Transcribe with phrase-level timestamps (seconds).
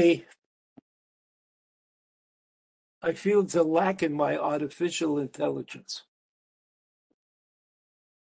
[0.00, 0.24] I
[3.02, 6.04] I feel the lack in my artificial intelligence.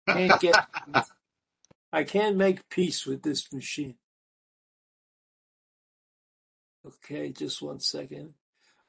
[0.09, 0.55] Can't get,
[1.93, 3.95] I can't make peace with this machine.
[6.87, 8.35] Okay, just one second.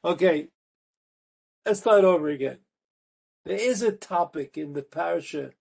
[0.04, 0.48] Okay,
[1.66, 2.60] let's start over again.
[3.46, 5.52] There is a topic in the parasha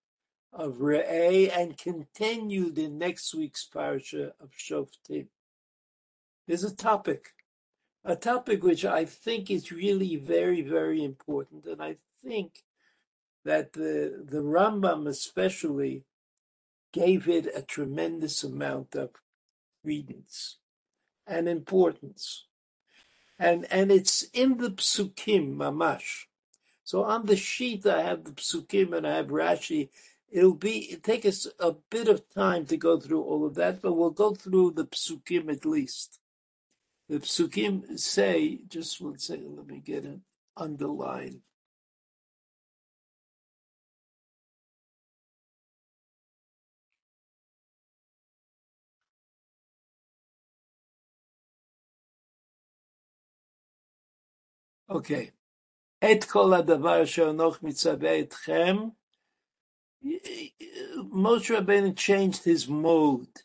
[0.53, 5.27] of Re'eh and continued in next week's parasha of Shoftim.
[6.47, 7.33] There's a topic,
[8.03, 12.63] a topic which I think is really very, very important, and I think
[13.45, 16.03] that the the Rambam especially
[16.91, 19.11] gave it a tremendous amount of
[19.83, 20.57] credence
[21.25, 22.45] and importance.
[23.39, 26.25] And and it's in the psukim, mamash.
[26.83, 29.89] So on the sheet I have the psukim and I have Rashi.
[30.29, 33.81] It'll be it take us a bit of time to go through all of that,
[33.81, 36.20] but we'll go through the psukim at least.
[37.10, 40.20] The psukim say, just one second, let me get it
[40.56, 41.40] underlined.
[54.88, 55.32] Okay.
[56.04, 58.76] את כל הדבר שאנוך מצווה אתכם,
[61.12, 63.42] Moshe Rabbeinu changed his mode.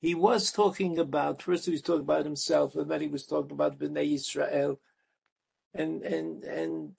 [0.00, 3.52] he was talking about, first he was talking about himself, and then he was talking
[3.52, 4.80] about Bnei Israel,
[5.74, 6.92] and, and, and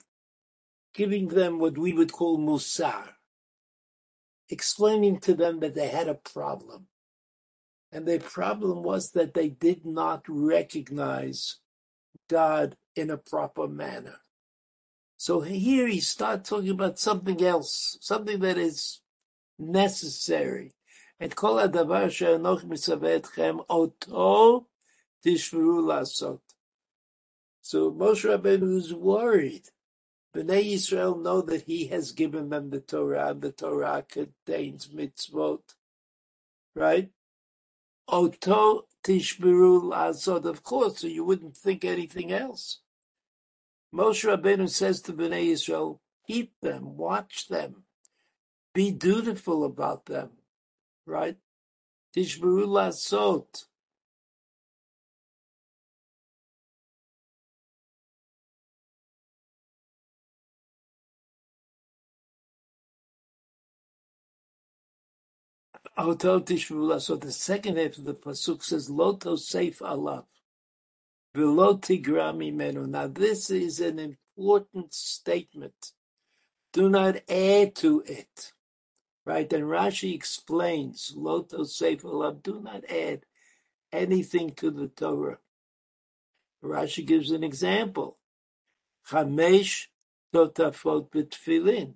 [0.94, 3.14] giving them what we would call musar,
[4.48, 6.86] explaining to them that they had a problem.
[7.92, 11.56] And their problem was that they did not recognize
[12.28, 14.20] God in a proper manner.
[15.16, 19.00] So here he starts talking about something else, something that is
[19.58, 20.72] necessary.
[21.23, 24.65] את כל הדבר שאנוך מצווה אתכם, אותו
[25.21, 26.53] תשמרו לעשות.
[27.61, 29.69] So Moshe Rabbeinu is worried.
[30.35, 35.61] Bnei Israel know that he has given them the Torah, and the Torah contains mitzvot,
[36.75, 37.09] right?
[38.07, 42.81] Oto tishmeru la'asod, of course, so you wouldn't think anything else.
[43.93, 47.85] Moshe Rabbeinu says to Bnei Israel, keep them, watch them,
[48.73, 50.31] be dutiful about them,
[51.06, 51.36] right?
[52.16, 53.64] Tishmeru la'asod.
[65.96, 67.20] Oto tishmeru la'asod.
[67.20, 70.24] The second half of the pasuk says, Loto seif alav.
[71.34, 72.88] V'lo tigra mimenu.
[72.88, 75.92] Now this is an important statement.
[76.72, 78.52] Do not add to it.
[79.24, 79.52] Right?
[79.52, 83.26] And Rashi explains, Loto seif alav, do not add
[83.92, 85.38] anything to the Torah.
[86.64, 88.18] Rashi gives an example.
[89.08, 89.86] Chamesh
[90.34, 91.94] totafot b'tfilin.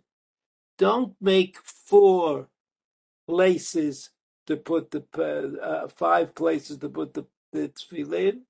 [0.79, 2.49] Don't make four
[3.27, 4.11] places
[4.47, 5.05] to put the
[5.63, 8.41] uh, five places to put the, the tefillin.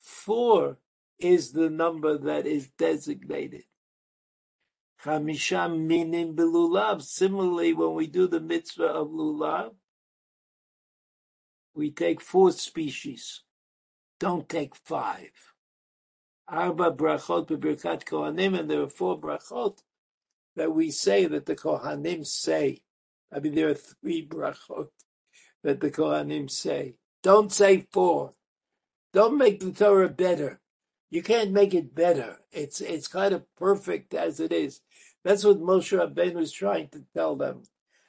[0.00, 0.78] Four
[1.18, 3.64] is the number that is designated.
[5.06, 7.02] Chamisha minim belulav.
[7.02, 9.74] Similarly, when we do the mitzvah of lulav,
[11.74, 13.42] we take four species.
[14.18, 15.30] Don't take five.
[16.48, 19.78] Arba brachot bebirkat kohanim, and there are four brachot
[20.56, 22.80] that we say that the kohanim say.
[23.32, 24.88] I mean, there are three brachot
[25.66, 26.94] that the Kohanim say.
[27.22, 28.32] Don't say four.
[29.12, 30.60] Don't make the Torah better.
[31.10, 32.40] You can't make it better.
[32.52, 34.80] It's it's kind of perfect as it is.
[35.24, 37.62] That's what Moshe Rabbeinu is trying to tell them.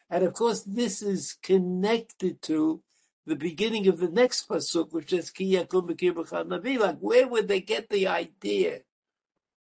[0.10, 2.82] And of course, this is connected to
[3.26, 6.80] the beginning of the next pasuk, which is Ki Navi.
[6.80, 8.82] Like, where would they get the idea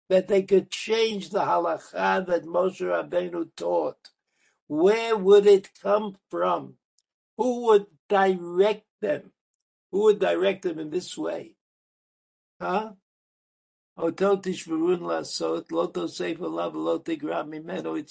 [0.09, 4.11] that they could change the halacha that Moshe Rabbeinu taught?
[4.67, 6.75] Where would it come from?
[7.37, 9.33] Who would direct them?
[9.91, 11.57] Who would direct them in this way?
[12.61, 12.93] Huh?
[13.97, 14.67] It's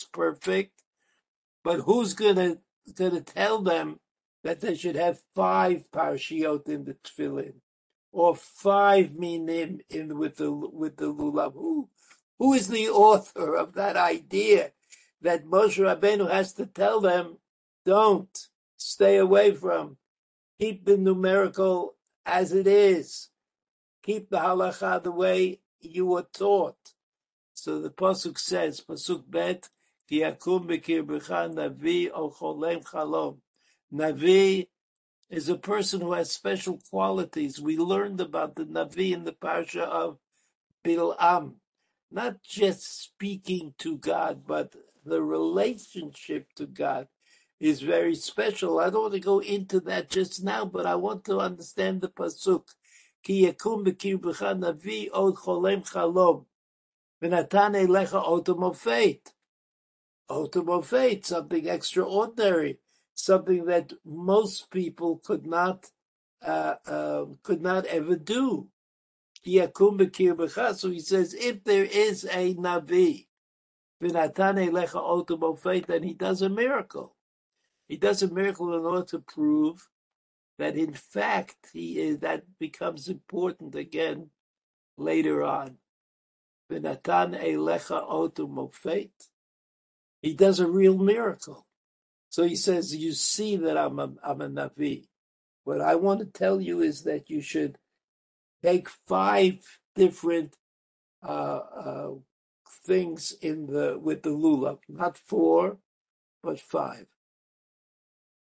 [0.06, 0.84] perfect.
[1.64, 2.58] But who's gonna
[2.96, 4.00] gonna tell them
[4.44, 7.54] that they should have five parashiot in the tefillin,
[8.12, 11.54] or five minim in with the with the lulav?
[11.54, 11.90] Who
[12.40, 14.72] who is the author of that idea?
[15.24, 17.38] that Moshe Rabbeinu has to tell them,
[17.86, 18.48] don't
[18.78, 19.98] stay away from.
[20.60, 21.96] Keep the numerical
[22.26, 23.30] as it is.
[24.04, 26.94] Keep the halacha the way you were taught.
[27.54, 29.70] So the pasuk says, pasuk bet,
[30.10, 33.38] ki yakum bekirbecha navi o chalom.
[33.94, 34.68] Navi
[35.30, 37.60] is a person who has special qualities.
[37.60, 40.20] We learned about the Navi in the parsha of
[40.86, 41.56] Bil'am,
[42.12, 47.08] not just speaking to God, but the relationship to God
[47.60, 48.80] is very special.
[48.80, 52.10] I don't want to go into that just now, but I want to understand the
[52.10, 52.68] pasuk.
[53.24, 56.46] Ki yakum b'kirbecha navi od cholem chalom,
[57.22, 59.34] v'natan elecha otomofet.
[60.30, 62.80] Otomofet, something extraordinary,
[63.16, 65.92] something that most people could not
[66.42, 68.68] uh, uh, could not ever do.
[69.46, 73.28] So he says, if there is a navi,
[74.00, 77.16] then he does a miracle.
[77.88, 79.90] He does a miracle in order to prove
[80.60, 84.30] that in fact he is that becomes important again
[84.98, 85.78] later on.
[86.72, 89.10] V'natan elecha otu.
[90.22, 91.66] He does a real miracle.
[92.30, 95.06] So he says, you see that I'm a, I'm a Navi.
[95.66, 97.78] What I want to tell you is that you should
[98.64, 100.56] take five different
[101.22, 102.10] uh, uh,
[102.86, 105.78] things in the with the lulav, not four,
[106.42, 107.06] but five.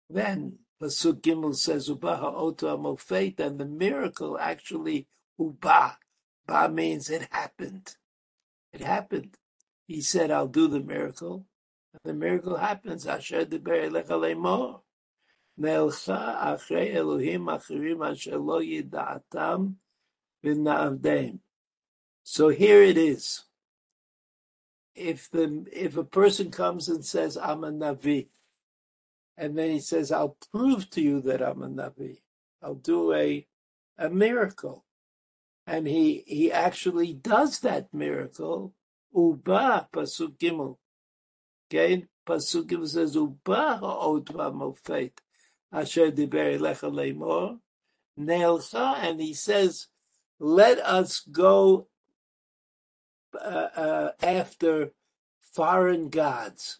[0.09, 5.07] Then Pasuk Gimel says Uba ha'oto amofet, and the miracle actually
[5.39, 5.97] Uba.
[6.45, 7.95] Ba means it happened.
[8.71, 9.37] It happened.
[9.87, 11.45] He said, I'll do the miracle.
[11.93, 13.07] And the miracle happens.
[13.07, 14.81] Asher deber elecha lemor.
[15.59, 19.75] Ne'elcha achrei Elohim achirim asher lo yida'atam.
[22.23, 23.43] So here it is.
[24.95, 28.27] If the if a person comes and says, I'm a Navi,
[29.37, 32.17] and then he says, I'll prove to you that I'm a Navi.
[32.61, 33.45] I'll do a,
[33.97, 34.83] a miracle.
[35.67, 38.73] And he, he actually does that miracle.
[39.15, 40.77] Uba, Pasuk Gimel.
[41.69, 42.05] Okay?
[42.25, 45.11] Pasuk Gimel says, Uba ha'odva mofet.
[45.71, 47.59] Asher diber elecha leimor.
[48.19, 49.87] Neilcha, and he says,
[50.39, 51.87] let us go
[53.39, 54.91] uh, uh, after
[55.53, 56.79] foreign gods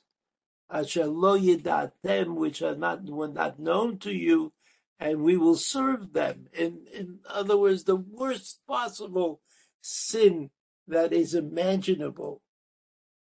[0.70, 4.54] asher lo which are not were not known to you,
[5.00, 6.48] and we will serve them.
[6.54, 9.42] In in other words, the worst possible
[9.82, 10.50] sin
[10.88, 12.42] that is imaginable,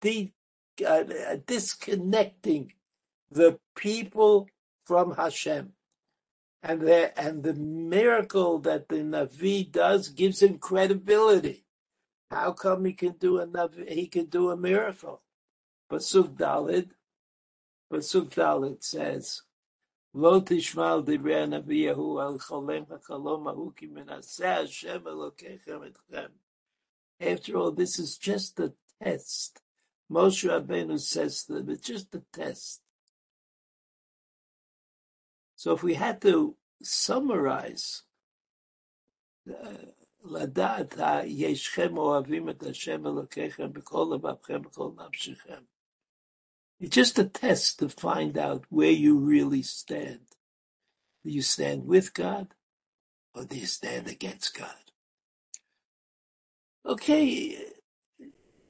[0.01, 0.33] the
[0.87, 1.05] uh,
[1.47, 2.73] disconnecting
[3.31, 4.49] the people
[4.85, 5.73] from Hashem.
[6.63, 11.65] And the, and the miracle that the Navi does gives him credibility.
[12.31, 15.23] How come he can do a Navi, he can do a miracle?
[15.91, 16.91] Pasuk Dalid,
[17.92, 19.44] Pasuk Dalit says,
[20.14, 26.30] Lo tishmal divrei Naviyahu al cholem hachalom ahu ki menaseh Hashem Elokechem etchem.
[27.20, 29.62] After all, this is just a test.
[30.12, 32.82] Moshe Rabbeinu says to them, it's just a test.
[35.56, 38.04] So if we had to summarize,
[40.24, 45.64] לדעת הישכם אוהבים את השם אלוקיכם בכל לבבכם, בכל נפשכם.
[46.83, 50.21] It's just a test to find out where you really stand.
[51.25, 52.49] Do you stand with God
[53.35, 54.77] or do you stand against God?
[56.87, 57.57] Okay,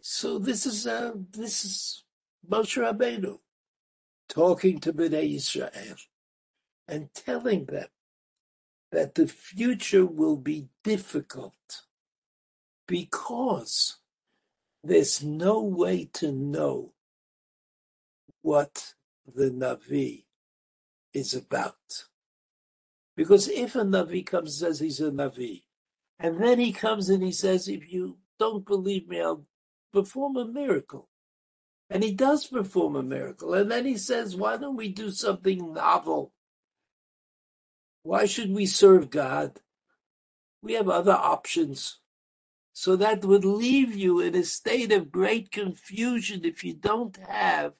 [0.02, 2.04] so this is uh, this is
[2.48, 3.38] Moshe Rabbeinu
[4.28, 5.96] talking to Bnei Israel
[6.88, 7.88] and telling them
[8.92, 11.82] that the future will be difficult
[12.88, 13.98] because
[14.84, 16.94] there's no way to know
[18.42, 18.94] what
[19.26, 20.24] the Navi
[21.14, 22.06] is about.
[23.16, 25.62] Because if a Navi comes and says he's a Navi,
[26.18, 29.44] and then he comes and he says, if you don't believe me, I'll
[29.92, 31.08] perform a miracle.
[31.90, 33.54] And he does perform a miracle.
[33.54, 36.32] And then he says, why don't we do something novel?
[38.02, 39.60] Why should we serve God?
[40.62, 41.98] We have other options.
[42.72, 47.74] So that would leave you in a state of great confusion if you don't have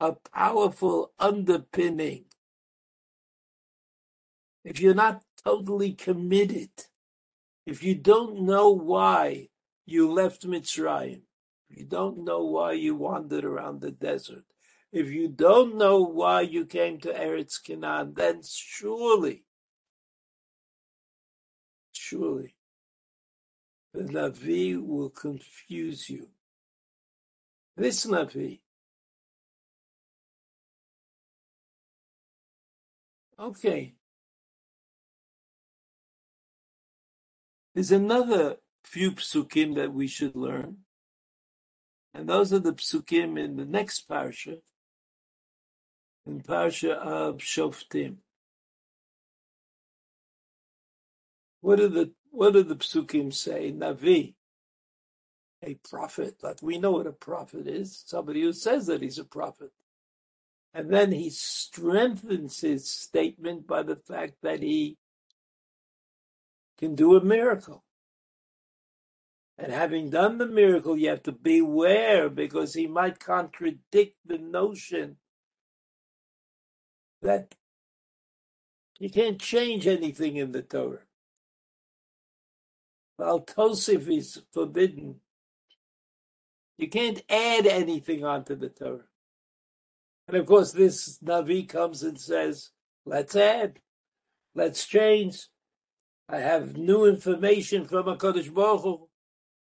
[0.00, 2.24] a powerful underpinning.
[4.64, 6.70] If you're not totally committed,
[7.64, 9.48] if you don't know why
[9.84, 11.22] you left Mitzrayim,
[11.70, 14.44] if you don't know why you wandered around the desert,
[14.92, 19.44] if you don't know why you came to Eretz Canaan, then surely,
[21.92, 22.54] surely,
[23.92, 26.28] the Navi will confuse you.
[27.76, 28.60] This Navi
[33.38, 33.94] Okay.
[37.74, 40.78] There's another few psukim that we should learn.
[42.14, 44.60] And those are the psukim in the next parsha,
[46.26, 48.16] in parsha of Shoftim.
[51.60, 53.72] What do the what do the psukim say?
[53.72, 54.34] Navi,
[55.62, 56.36] a prophet.
[56.42, 58.02] Like we know what a prophet is.
[58.06, 59.72] Somebody who says that he's a prophet.
[60.76, 64.98] And then he strengthens his statement by the fact that he
[66.76, 67.82] can do a miracle.
[69.56, 75.16] And having done the miracle, you have to beware because he might contradict the notion
[77.22, 77.54] that
[78.98, 81.06] you can't change anything in the Torah.
[83.18, 85.20] Al Tosif is forbidden.
[86.76, 89.04] You can't add anything onto the Torah.
[90.28, 92.70] And of course, this Navi comes and says,
[93.04, 93.78] let's add,
[94.54, 95.46] let's change.
[96.28, 99.08] I have new information from a Kodesh Baruch Hu.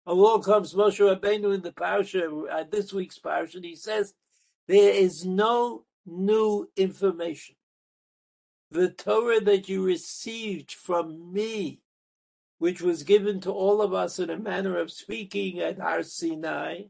[0.06, 4.14] Along comes Moshe Rabbeinu in the parsha, uh, this week's parsha, and he says,
[4.68, 7.56] there is no new information.
[8.72, 11.82] The Torah that you received from me,
[12.60, 16.84] which was given to all of us in a manner of speaking at Har Sinai,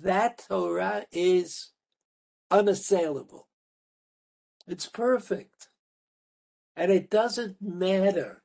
[0.00, 1.72] that Torah is
[2.50, 3.48] unassailable.
[4.66, 5.68] It's perfect.
[6.76, 8.42] And it doesn't matter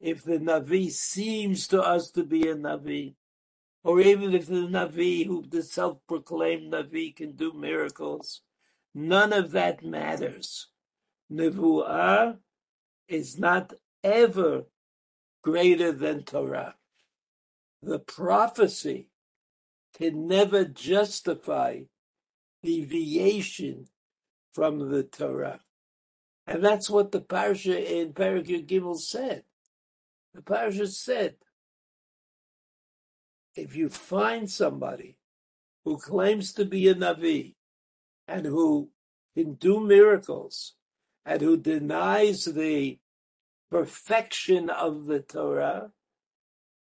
[0.00, 3.14] if the Navi seems to us to be a Navi,
[3.84, 8.42] or even if the Navi, who the self-proclaimed Navi, can do miracles.
[8.94, 10.68] None of that matters.
[11.30, 12.38] Nevuah
[13.08, 14.64] is not ever
[15.42, 16.76] greater than Torah.
[17.82, 19.08] The prophecy
[19.96, 21.80] can never justify
[22.62, 23.86] deviation
[24.52, 25.60] from the Torah.
[26.46, 29.44] And that's what the parsha in Parakir Gimel said.
[30.34, 31.36] The parasha said,
[33.54, 35.16] if you find somebody
[35.84, 37.54] who claims to be a Navi
[38.26, 38.90] and who
[39.36, 40.74] can do miracles
[41.24, 42.98] and who denies the
[43.70, 45.90] perfection of the Torah,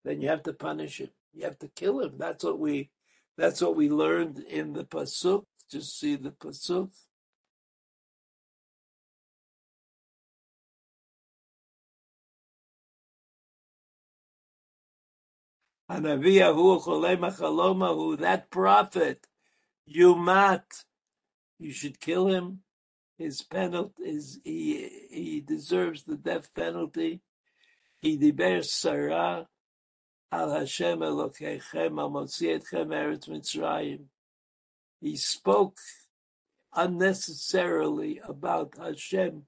[0.03, 1.09] then you have to punish him.
[1.33, 2.13] You have to kill him.
[2.17, 2.89] That's what we
[3.37, 5.43] that's what we learned in the Pasuk.
[5.69, 6.91] Just see the Pasuk.
[18.19, 19.27] that prophet,
[19.85, 20.85] you Yumat,
[21.59, 22.59] you should kill him.
[23.17, 27.21] His penalty is he he deserves the death penalty.
[27.99, 29.47] He diber Sarah
[30.31, 34.05] al Hashem Elokechem al Motzietchem Eretz Mitzrayim.
[34.99, 35.77] He spoke
[36.73, 39.47] unnecessarily about Hashem,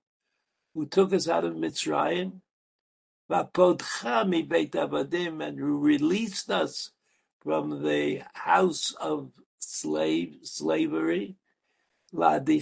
[0.74, 2.42] who took us out of Mitzrayim,
[5.42, 6.92] and who released us
[7.42, 11.36] from the house of slave slavery.
[12.12, 12.60] And he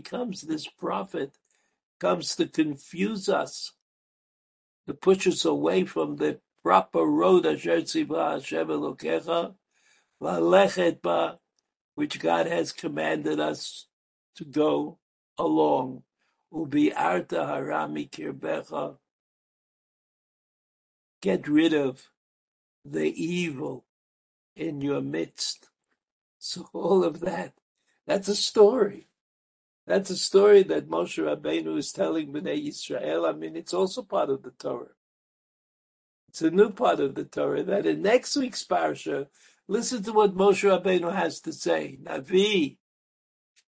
[0.00, 1.32] comes, this prophet
[1.98, 3.72] comes to confuse us,
[4.86, 7.44] to push us away from the proper road,
[11.94, 13.86] which God has commanded us
[14.36, 14.98] to go
[15.36, 16.02] along.
[16.52, 18.96] Ubi arta harami kirbecha
[21.20, 22.10] get rid of
[22.84, 23.84] the evil
[24.56, 25.68] in your midst.
[26.38, 27.54] So all of that,
[28.06, 29.08] that's a story.
[29.86, 33.28] That's a story that Moshe Rabbeinu is telling Bnei Yisrael.
[33.28, 34.88] I mean, it's also part of the Torah.
[36.28, 39.28] It's a new part of the Torah that in next week's parsha,
[39.68, 41.98] listen to what Moshe Rabbeinu has to say.
[42.02, 42.78] Navi,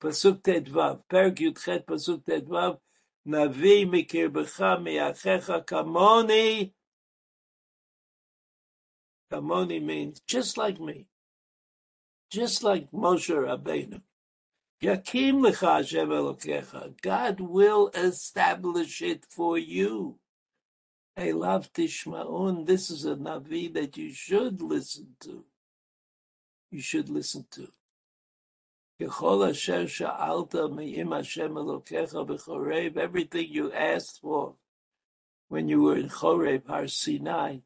[0.03, 2.79] Pasuk Tedvav, Perik Yudchet Pasuk Tedvav,
[3.27, 6.73] Navi mikir b'cha mi'achecha kamoni
[9.33, 11.09] Kamoni means just like me,
[12.31, 14.03] just like Moshe Rabbeinu.
[14.83, 17.01] Yakim lecha Hashem Elokecha.
[17.01, 20.19] God will establish it for you.
[21.17, 22.67] Hey, love Tishmaun.
[22.67, 25.45] This is a Navi that you should listen to
[26.75, 27.69] you should listen to.
[32.99, 34.55] Everything you asked for
[35.49, 37.59] when you were in Choreb, Har Sinai,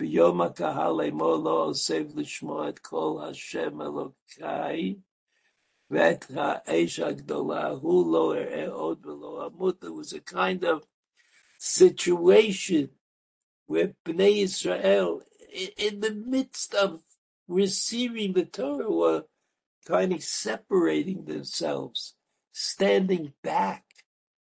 [0.00, 1.72] Molo
[2.82, 3.78] Kol Hashem
[9.80, 10.86] There was a kind of
[11.58, 12.90] situation
[13.66, 15.22] where Bnei Israel,
[15.76, 17.02] in the midst of
[17.48, 19.24] receiving the Torah, were
[19.86, 22.14] kind of separating themselves,
[22.52, 23.84] standing back,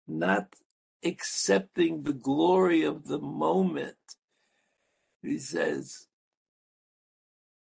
[0.07, 0.55] not
[1.03, 3.97] accepting the glory of the moment
[5.25, 6.07] he says,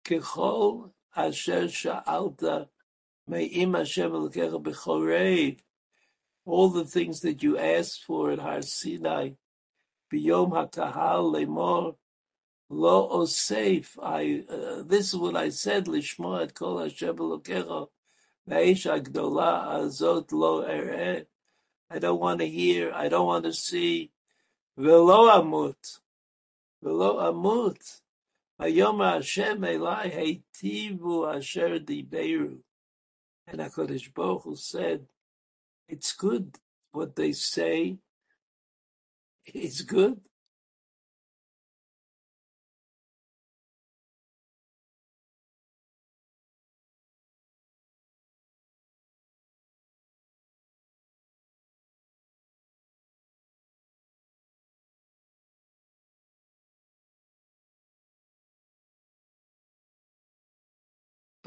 [0.05, 2.69] Kechol asher sha'alta
[3.27, 5.59] me'im Hashem b'chorei.
[6.47, 9.31] All the things that you asked for at Har Sinai,
[10.13, 11.97] biyom hakahal lemor
[12.69, 13.99] lo osef.
[14.03, 17.89] I uh, this is what I said lishmo et kol Hashem elokecha
[18.49, 21.27] azot lo ereh.
[21.91, 22.93] I don't want to hear.
[22.93, 24.11] I don't want to see.
[24.77, 26.01] Velo amut.
[26.83, 28.01] Velo amut.
[28.61, 30.13] Hayom Hashem elai
[30.63, 32.59] heitivu asher diberu.
[33.47, 35.07] And HaKadosh Baruch Hu said,
[35.89, 36.57] it's good
[36.93, 37.97] what they say.
[39.47, 40.21] It's good.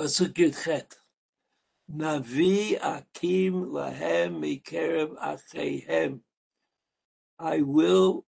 [0.01, 0.95] Pasuk Yudchet.
[1.95, 6.21] Navi akim lahem mikerev achehem.
[7.37, 8.25] I will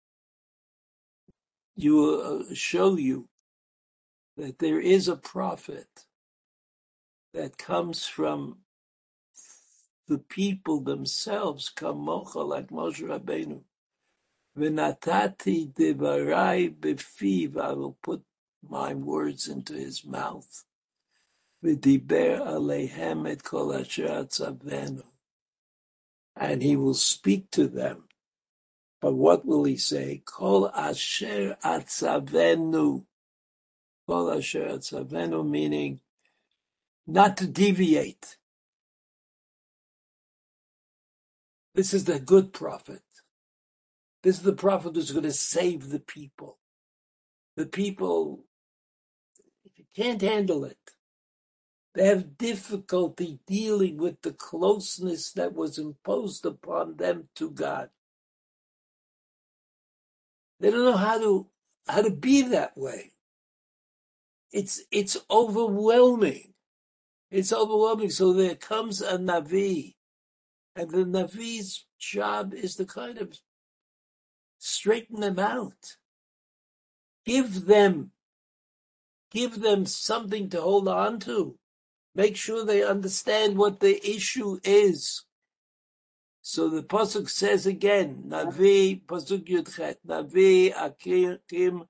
[1.75, 3.28] you uh, show you
[4.37, 5.88] that there is a prophet
[7.35, 8.58] that comes from
[10.06, 13.62] the people themselves, kamocha, like Moshe Rabbeinu.
[14.56, 18.23] V'natati devarai befiv, I will put
[18.62, 20.64] my words into his mouth.
[21.66, 23.73] V'diber alehem et kol.
[26.38, 28.04] And he will speak to them.
[29.00, 30.23] But what will he say?
[30.25, 33.04] Kol asher atzavenu.
[34.06, 36.00] Kol asher atzavenu meaning
[37.06, 38.37] not to deviate.
[41.75, 43.02] This is the good prophet.
[44.23, 46.58] This is the prophet who's going to save the people.
[47.56, 48.44] The people
[49.64, 50.96] if you can't handle it.
[51.97, 57.88] They have difficulty dealing with the closeness that was imposed upon them to God.
[60.61, 61.49] They don't know how to
[61.88, 63.12] how to be that way.
[64.53, 66.52] It's it's overwhelming.
[67.30, 68.11] It's overwhelming.
[68.11, 69.95] So there comes a Navi,
[70.75, 73.39] and the Navi's job is to kind of
[74.59, 75.97] straighten them out.
[77.25, 78.11] Give them
[79.30, 81.59] give them something to hold on to.
[82.17, 85.25] Make sure they understand what the issue is.
[86.41, 91.85] So the pasuk says again, Navi pasuk Yudchet, Navi akim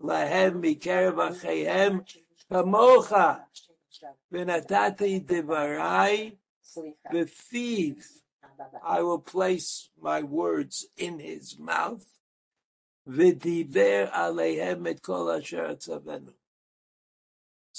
[0.00, 2.06] lahem mikarev achehem
[2.48, 3.40] kamocha
[4.32, 6.36] v'natati devarai
[7.12, 8.04] befiv.
[8.86, 12.06] I will place my words in his mouth.
[13.08, 16.34] V'diber alehem et kol asher atzavenu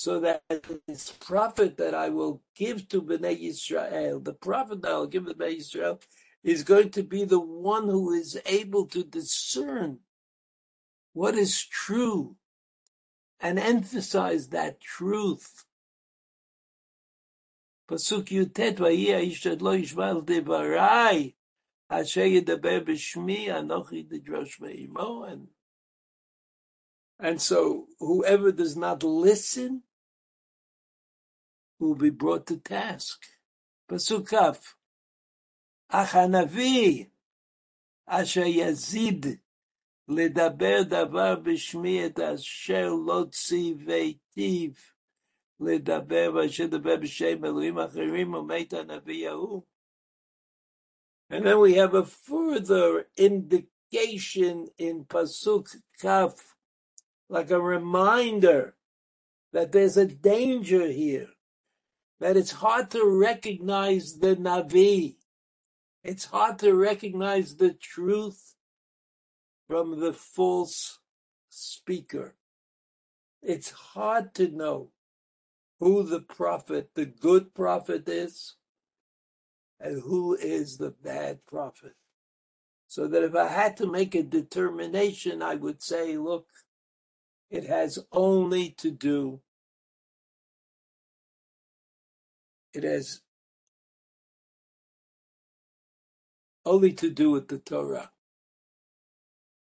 [0.04, 0.44] so that
[0.86, 5.34] this prophet that I will give to Bnei Israel, the prophet that I'll give to
[5.34, 6.02] Bnei Israel,
[6.44, 10.00] is going to be the one who is able to discern
[11.14, 12.36] what is true
[13.40, 15.64] and emphasize that truth.
[17.90, 21.36] Pasuk Yutet v'yi ha'ish lo yishmal devarai
[21.90, 25.48] asher b'shmi anochi didrosh ve'imo and
[27.20, 29.84] and so whoever does not listen
[31.80, 33.22] will be brought to task.
[33.90, 34.74] Pasukaf.
[35.92, 37.10] Achanavi
[38.08, 39.40] asher yazid
[40.10, 44.76] ledaber davar b'shmi et asher lo tziveitiv
[45.62, 49.64] ledaber v'asher daber b'shem acherim u'meit hanavi yahu.
[51.30, 55.68] And then we have a further indication in Pasuk
[56.00, 56.56] Kaf
[57.30, 58.76] like a reminder
[59.52, 61.30] that there's a danger here,
[62.24, 65.18] that it's hard to recognize the Navi.
[66.06, 68.56] It's hard to recognize the truth
[69.68, 71.00] from the false
[71.50, 72.36] speaker.
[73.42, 74.92] It's hard to know
[75.82, 78.56] who the prophet, the good prophet is,
[79.78, 81.96] and who is the bad prophet.
[82.88, 86.48] So that if I had to make a determination, I would say, look,
[87.52, 89.42] it has only to do,
[92.74, 93.22] it has
[96.66, 98.12] only to do with the Torah.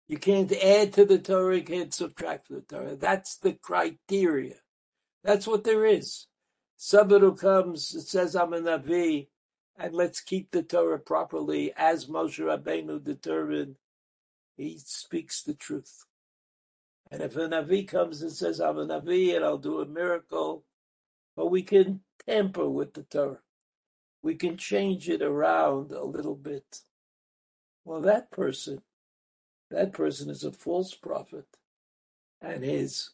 [0.08, 2.96] You can't add to the Torah, you can't subtract from the Torah.
[2.96, 4.56] That's the criteria.
[5.22, 6.26] That's what there is.
[6.76, 9.28] Somebody who comes, and says, I'm a Navi,
[9.76, 13.76] and let's keep the Torah properly as Moshe Rabbeinu determined.
[14.56, 16.04] He speaks the truth.
[17.10, 20.64] And if a Navi comes and says, I'm a Navi and I'll do a miracle,
[21.38, 23.38] but we can tamper with the Torah.
[24.24, 26.80] We can change it around a little bit.
[27.84, 28.82] Well, that person
[29.70, 31.46] that person is a false prophet,
[32.40, 33.10] and his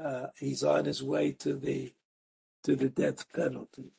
[0.00, 1.94] uh, he's on his way to the
[2.64, 3.92] to the death penalty.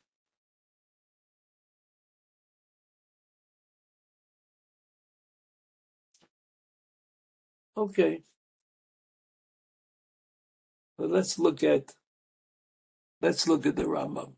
[7.77, 8.23] Okay,
[10.97, 11.93] but let's look at
[13.21, 14.33] let's look at the Rambam.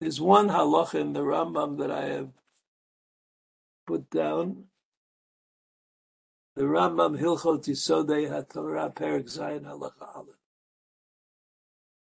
[0.00, 2.30] There's one halacha in the Rambam that I have
[3.86, 4.64] put down.
[6.54, 10.36] The Rambam Hilchot Yisodei HaTorah Perik Zayin Halacha Aleph.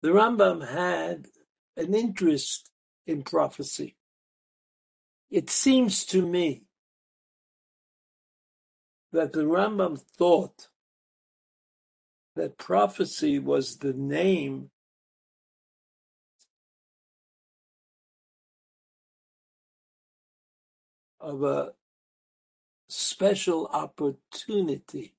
[0.02, 1.26] The Rambam had
[1.76, 2.70] an interest
[3.06, 3.96] in prophecy.
[5.30, 6.62] It seems to me
[9.12, 10.68] that the Rambam thought
[12.36, 14.70] that prophecy was the name
[21.18, 21.72] of a
[22.88, 25.14] special opportunity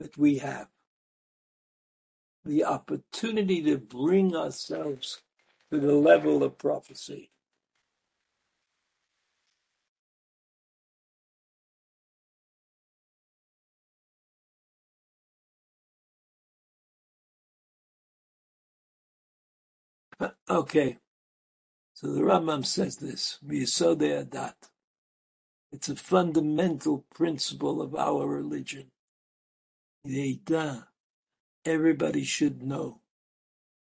[0.00, 0.68] that we have.
[2.44, 5.22] The opportunity to bring ourselves
[5.70, 7.30] to the level of prophecy.
[20.50, 20.98] Okay,
[21.94, 24.54] so the Rambam says this, V'yisodei Adat.
[25.70, 28.90] It's a fundamental principle of our religion.
[30.06, 30.86] Yeida,
[31.64, 33.00] everybody should know.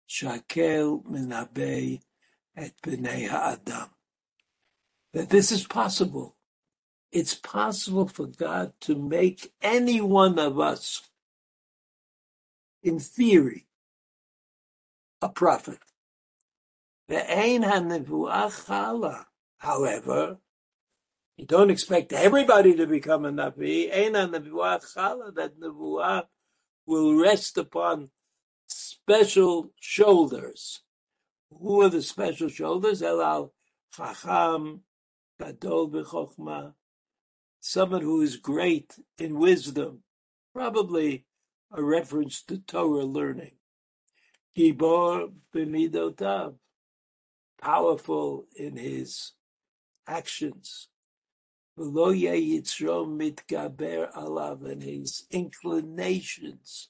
[0.08, 2.00] Shakel minabe
[2.56, 3.90] et bnei ha'adam.
[5.12, 6.36] That this is possible.
[7.12, 11.02] It's possible for God to make any one of us,
[12.82, 13.66] in theory,
[15.22, 15.78] a prophet.
[17.10, 19.24] Ve'ein ha'nevuah chala.
[19.58, 20.38] However,
[21.36, 23.94] you don't expect everybody to become a Navi.
[23.94, 26.24] Ein ha'nevuah chala, that nevuah
[26.86, 28.10] will rest upon
[28.66, 30.80] special shoulders.
[31.50, 33.02] Who are the special shoulders?
[33.02, 33.50] Elal
[33.94, 34.80] chacham,
[35.38, 36.74] gadol b'chokhmah.
[37.60, 40.02] Someone who is great in wisdom.
[40.52, 41.26] Probably
[41.72, 43.56] a reference to Torah learning.
[44.56, 46.54] Gibor b'midotav
[47.64, 49.32] powerful in his
[50.06, 50.88] actions.
[51.76, 51.96] And
[54.82, 56.88] his inclinations,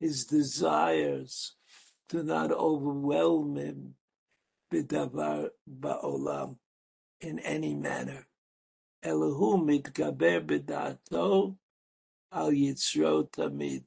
[0.00, 1.54] his desires,
[2.08, 3.94] do not overwhelm him
[4.72, 6.56] b'davar ba'olam
[7.20, 8.26] in any manner.
[9.04, 11.56] Elohu mitgaber b'dato
[12.32, 13.84] al yitzro tamid.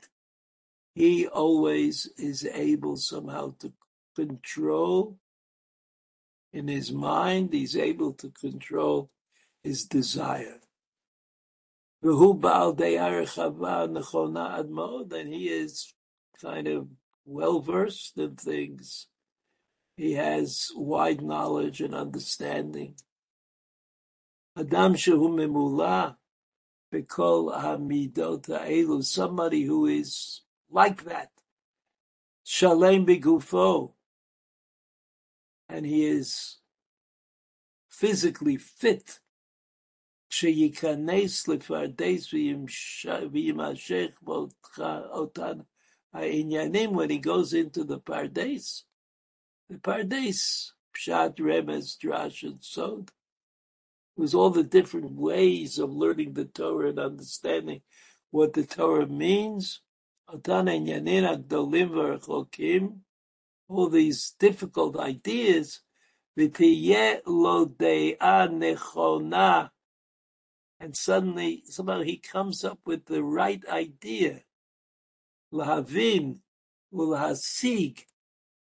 [0.96, 3.74] He always is able somehow to
[4.16, 5.18] control
[6.54, 9.10] in his mind, he's able to control
[9.64, 10.60] his desire.
[12.02, 12.24] And
[15.34, 15.94] he is
[16.42, 16.88] kind of
[17.26, 19.08] well versed in things.
[19.98, 22.96] He has wide knowledge and understanding.
[24.58, 26.18] Adam shehu memula
[26.94, 31.32] bekol hamidot elu, somebody who is like that.
[32.44, 33.94] Shalem begufo,
[35.69, 36.59] and he is
[37.89, 39.21] physically fit.
[40.31, 42.33] כשייכנס לפרדס
[43.33, 44.23] ויימשך
[45.11, 45.59] אותן
[46.15, 48.85] העניינים, when he goes into the pardes,
[49.71, 53.11] the pardes, pshat, remez, drash, and sod,
[54.17, 57.81] was all the different ways of learning the Torah and understanding
[58.31, 59.81] what the Torah means.
[60.29, 63.01] אותן העניינים הגדולים והרחוקים,
[63.68, 65.82] all these difficult ideas,
[66.36, 66.56] and
[70.94, 74.42] suddenly somehow he comes up with the right idea.
[75.54, 76.40] Lahavin
[76.94, 78.06] ulhasig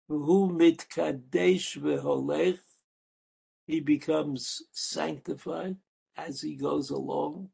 [0.07, 2.59] who mitkadesh veholech.
[3.65, 5.77] He becomes sanctified
[6.15, 7.49] as he goes along.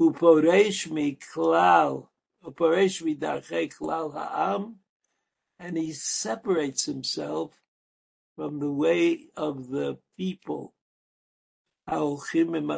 [0.00, 2.08] Uporesh mi klal,
[2.44, 4.76] uporesh mi klal ha'am,
[5.58, 7.52] and he separates himself
[8.34, 10.74] from the way of the people.
[11.86, 12.68] The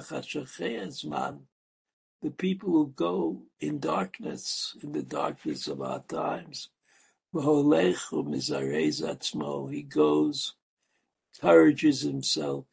[2.36, 6.68] people who go in darkness, in the darkness of our times.
[7.32, 7.40] He
[9.82, 10.54] goes,
[11.42, 12.64] encourages himself,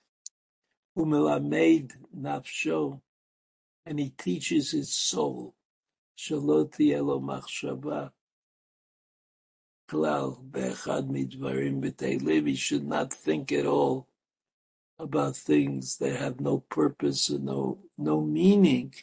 [3.85, 5.53] and he teaches his soul.
[6.17, 8.11] Shaloti elo machshava
[9.87, 9.97] He
[12.55, 14.07] should not think at all
[14.97, 18.93] about things that have no purpose and no no meaning.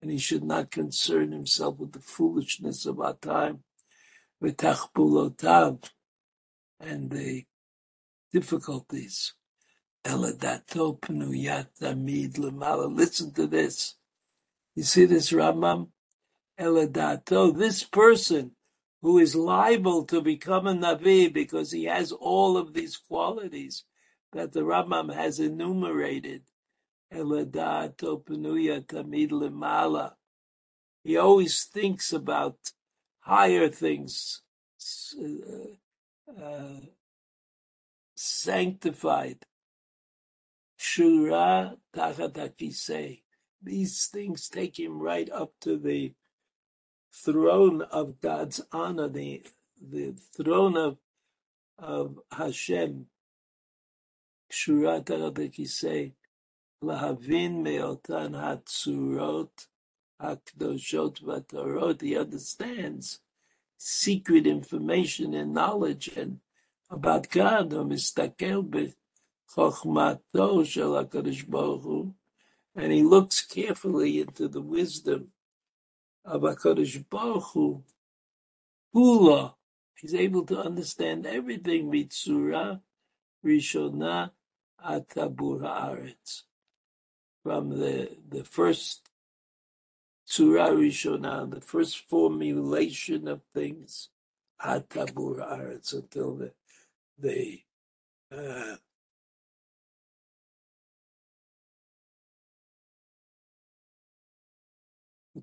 [0.00, 3.64] And he should not concern himself with the foolishness of our time,
[4.40, 4.56] and
[7.10, 7.44] the
[8.32, 9.34] difficulties.
[10.04, 10.38] Listen
[13.34, 13.94] to this.
[14.74, 15.88] You see this, Rambam?
[16.58, 18.52] Eladato, this person
[19.00, 23.84] who is liable to become a Navi because he has all of these qualities
[24.32, 26.42] that the Rambam has enumerated.
[27.12, 30.14] Eladato pnuya tamid lemala.
[31.04, 32.58] He always thinks about
[33.20, 34.42] higher things,
[35.18, 36.80] uh, uh,
[38.16, 39.46] sanctified.
[40.78, 43.20] Shura tachat
[43.62, 46.12] These things take him right up to the
[47.12, 49.42] throne of God's honor, the
[49.80, 50.98] the throne of
[51.78, 53.06] of Hashem.
[54.50, 56.12] Shura tachat
[56.82, 59.66] lahavin meotan hatzurot
[60.20, 62.00] hakdoshot vatarot.
[62.00, 63.20] He understands
[63.76, 66.40] secret information and knowledge and
[66.90, 67.72] about God.
[72.74, 75.32] And he looks carefully into the wisdom
[76.28, 77.82] HaKadosh Baruch Hu.
[78.92, 79.54] Hula,
[79.96, 82.80] he's able to understand everything, Mitzura,
[83.44, 84.30] Rishona,
[84.84, 86.42] Atabur Haaretz.
[87.42, 89.08] From the, the first
[90.28, 94.08] Tzura Rishona, the first formulation of things,
[94.60, 96.52] Atabur Haaretz, until the,
[97.18, 97.60] the
[98.32, 98.76] uh,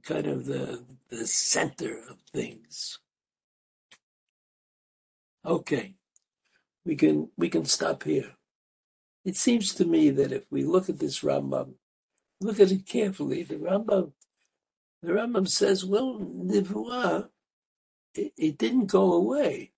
[0.04, 3.00] kind of the the center of things.
[5.46, 5.96] Okay,
[6.86, 8.32] we can we can stop here.
[9.24, 11.74] It seems to me that if we look at this Rambam,
[12.42, 14.12] look at it carefully, the Rambam
[15.06, 17.30] the Rambam says, well, Nivuah,
[18.16, 19.72] it, it didn't go away.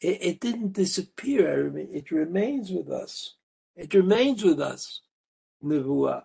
[0.00, 1.72] It, it didn't disappear.
[1.76, 3.36] It remains with us.
[3.76, 5.02] It remains with us,
[5.64, 6.24] Nivuah,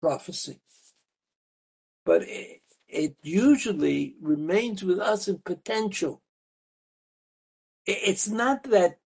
[0.00, 0.61] prophecy
[2.04, 6.22] but it, it usually remains with us in potential.
[7.86, 8.98] It's not that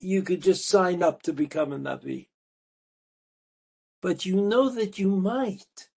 [0.00, 2.28] you could just sign up to become a Navi,
[4.00, 5.88] but you know that you might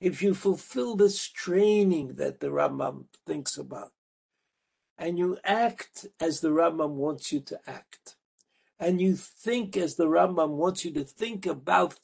[0.00, 3.92] if you fulfill this training that the Rambam thinks about,
[4.96, 8.16] and you act as the Rambam wants you to act,
[8.78, 11.98] and you think as the Rambam wants you to think about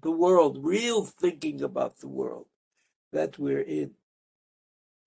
[0.00, 2.46] the world, real thinking about the world
[3.14, 3.92] that we're in,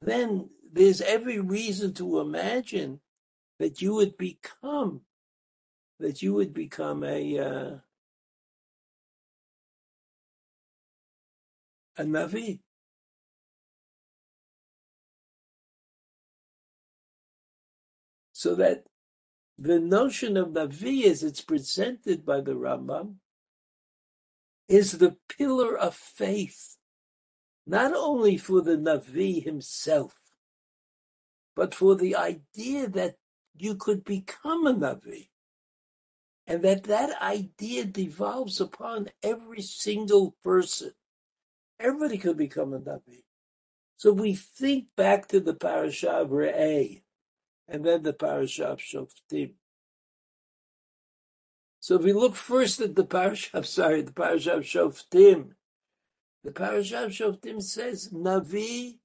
[0.01, 3.01] then there's every reason to imagine
[3.59, 5.01] that you would become
[5.99, 7.71] that you would become a uh,
[11.97, 12.59] a navi.
[18.33, 18.83] So that
[19.57, 23.15] the notion of navi, as it's presented by the Rambam,
[24.69, 26.76] is the pillar of faith
[27.67, 30.17] not only for the Navi himself,
[31.53, 33.15] but for the idea that
[33.57, 35.29] you could become a Navi.
[36.45, 40.91] And that that idea devolves upon every single person.
[41.77, 43.23] Everybody could become a Navi.
[43.97, 47.01] So we think back to the parasha of Re'eh,
[47.67, 49.55] and then the parasha of Shoftim.
[51.81, 55.56] So if we look first at the parasha, I'm sorry, the parasha of Shoftim,
[56.43, 58.97] the Parashat Shoftim says Navi.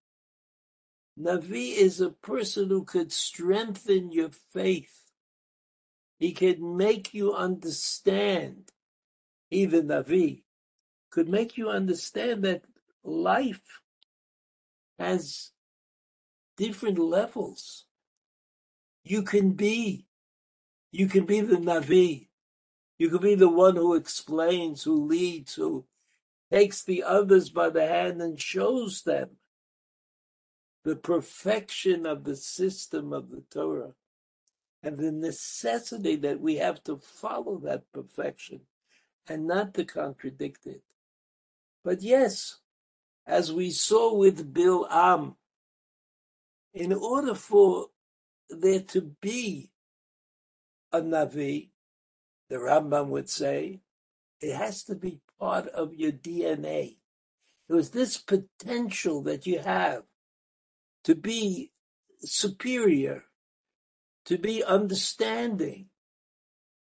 [1.18, 5.02] Navi is a person who could strengthen your faith.
[6.18, 8.70] He could make you understand.
[9.50, 10.42] Even Navi
[11.10, 12.64] could make you understand that
[13.04, 13.80] life
[14.98, 15.50] has
[16.56, 17.84] different levels.
[19.04, 20.06] You can be,
[20.90, 22.28] you can be the Navi.
[22.98, 25.84] You can be the one who explains, who leads, who
[26.52, 29.30] takes the others by the hand and shows them
[30.84, 33.94] the perfection of the system of the Torah
[34.82, 38.60] and the necessity that we have to follow that perfection
[39.28, 40.82] and not to contradict it.
[41.84, 42.58] But yes,
[43.26, 45.36] as we saw with Bil'am,
[46.74, 47.86] in order for
[48.50, 49.70] there to be
[50.92, 51.70] a Navi,
[52.50, 53.80] the Rambam would say,
[54.40, 56.98] it has to be part of your DNA.
[57.68, 60.04] It was this potential that you have
[61.02, 61.72] to be
[62.20, 63.24] superior,
[64.26, 65.86] to be understanding,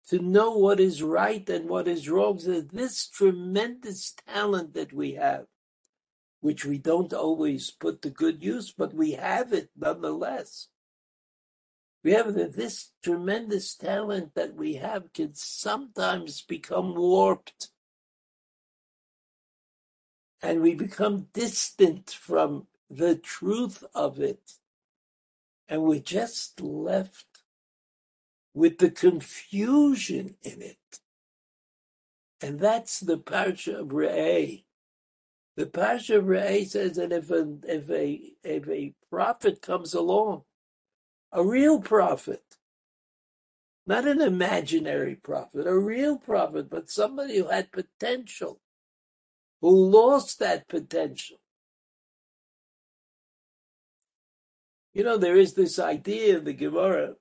[0.09, 2.37] to know what is right and what is wrong.
[2.37, 5.45] So this tremendous talent that we have,
[6.41, 10.67] which we don't always put to good use, but we have it nonetheless.
[12.03, 17.69] We have this tremendous talent that we have can sometimes become warped.
[20.43, 24.53] And we become distant from the truth of it.
[25.69, 27.25] And we're just left
[28.53, 30.99] with the confusion in it.
[32.41, 34.65] And that's the Parsha of Re'eh.
[35.55, 40.43] The Parsha of Re'eh says that if a, if a, if a prophet comes along,
[41.31, 42.43] a real prophet,
[43.87, 48.59] not an imaginary prophet, a real prophet, but somebody who had potential,
[49.63, 51.37] who lost that potential.
[54.93, 57.13] You know, there is this idea in the Gemara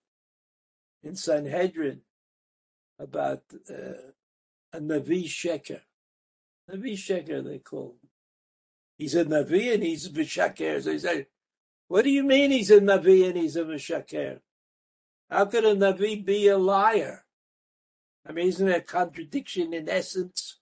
[1.04, 2.00] in Sanhedrin
[2.98, 4.10] about uh,
[4.72, 5.82] a Navi Sheker.
[6.68, 8.08] Navi Sheker, they call him.
[8.98, 10.82] He's a Navi and he's a Meshaker.
[10.82, 11.26] So he said,
[11.86, 14.40] what do you mean he's a Navi and he's a Meshaker?
[15.30, 17.24] How could a Navi be a liar?
[18.26, 20.58] I mean, isn't that a contradiction in essence?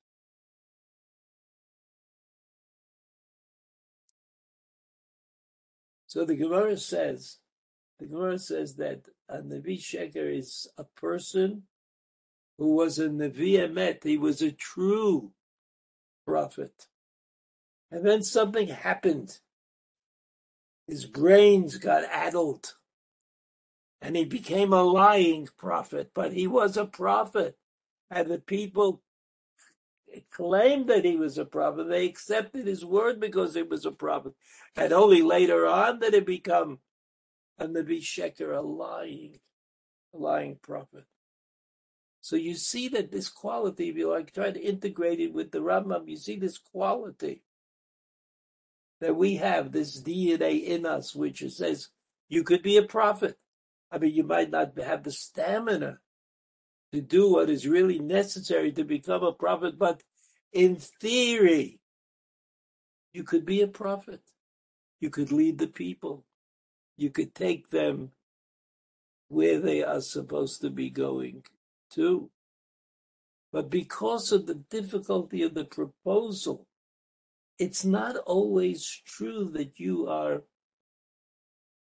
[6.10, 7.36] So the Gemara says,
[8.00, 11.62] the Gemara says that a Navi Sheker is a person
[12.58, 14.02] who was a Navi Emet.
[14.02, 15.30] He was a true
[16.26, 16.88] prophet.
[17.92, 19.38] And then something happened
[20.88, 22.74] his brains got addled
[24.02, 27.56] and he became a lying prophet, but he was a prophet.
[28.10, 29.00] And the people
[30.30, 31.88] claimed that he was a prophet.
[31.88, 34.34] They accepted his word because he was a prophet.
[34.76, 36.78] And only later on did it become
[37.58, 39.38] a Navi Sheker, a lying,
[40.14, 41.04] a lying prophet.
[42.20, 45.60] So you see that this quality, if you like, try to integrate it with the
[45.60, 47.42] Rambam, you see this quality
[49.00, 51.88] that we have this DNA in us, which says
[52.28, 53.38] you could be a prophet.
[53.90, 55.98] I mean, you might not have the stamina
[56.92, 60.02] to do what is really necessary to become a prophet, but
[60.52, 61.80] in theory,
[63.12, 64.20] you could be a prophet.
[65.00, 66.24] You could lead the people.
[66.96, 68.10] You could take them
[69.28, 71.44] where they are supposed to be going
[71.94, 72.30] to.
[73.52, 76.66] But because of the difficulty of the proposal,
[77.58, 80.42] it's not always true that you are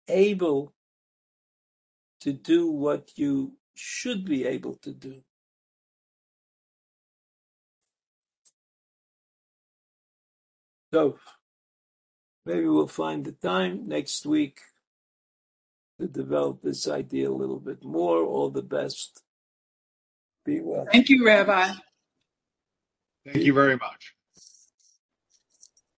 [0.08, 0.74] able
[2.22, 5.24] to do what you should be able to do.
[10.94, 11.18] So
[12.46, 14.60] maybe we'll find the time next week
[16.00, 18.24] to develop this idea a little bit more.
[18.24, 19.22] All the best.
[20.44, 20.88] Be well.
[20.92, 21.74] Thank you, Rabbi.
[23.26, 24.16] Thank you very much.